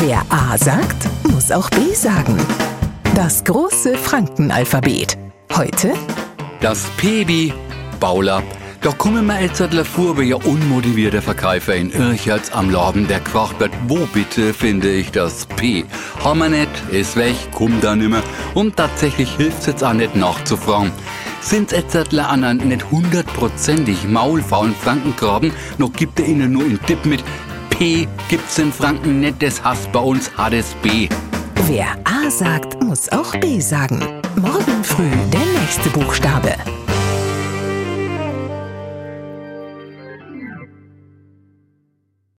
Wer 0.00 0.22
A 0.30 0.56
sagt, 0.56 1.08
muss 1.24 1.50
auch 1.50 1.68
B 1.70 1.92
sagen. 1.92 2.36
Das 3.16 3.42
große 3.42 3.96
Frankenalphabet. 3.96 5.18
Heute 5.56 5.92
Das 6.60 6.84
P 6.98 7.52
Bauler. 7.98 8.44
Da 8.80 8.92
kommen 8.92 9.26
wir 9.26 9.34
halt 9.34 9.86
vor, 9.88 10.16
wie 10.16 10.28
ja 10.28 10.36
unmotivierter 10.36 11.20
Verkäufer 11.20 11.74
in 11.74 11.90
Irchertz 11.90 12.52
am 12.52 12.70
Laden, 12.70 13.08
der 13.08 13.18
gefragt 13.18 13.58
wird, 13.58 13.72
wo 13.88 14.06
bitte 14.14 14.54
finde 14.54 14.88
ich 14.88 15.10
das 15.10 15.46
P? 15.46 15.84
Haben 16.22 16.38
wir 16.38 16.48
nicht, 16.48 16.70
ist 16.92 17.16
weg, 17.16 17.34
kommt 17.52 17.82
da 17.82 17.96
nimmer. 17.96 18.22
Und 18.54 18.76
tatsächlich 18.76 19.34
hilft's 19.36 19.66
jetzt 19.66 19.82
auch 19.82 19.94
nicht 19.94 20.14
nachzufragen. 20.14 20.92
Sind's 21.40 21.72
jetzt 21.72 21.96
halt 21.96 22.16
an 22.16 22.44
einen 22.44 22.68
nicht 22.68 22.88
hundertprozentig 22.88 24.06
maulfaulen 24.06 24.76
Frankengraben, 24.76 25.50
noch 25.78 25.92
gibt 25.92 26.20
er 26.20 26.26
ihnen 26.26 26.52
nur 26.52 26.62
einen 26.62 26.80
Tipp 26.86 27.04
mit, 27.04 27.24
Gibt's 27.78 28.58
in 28.58 28.72
Franken 28.72 29.32
das 29.38 29.62
heißt 29.62 29.92
bei 29.92 30.00
uns 30.00 30.36
hades 30.36 30.74
B. 30.82 31.08
Wer 31.68 31.86
A 32.02 32.28
sagt, 32.28 32.82
muss 32.82 33.08
auch 33.10 33.30
B 33.36 33.60
sagen. 33.60 34.00
Morgen 34.34 34.82
früh 34.82 35.08
der 35.32 35.46
nächste 35.60 35.88
Buchstabe. 35.90 36.56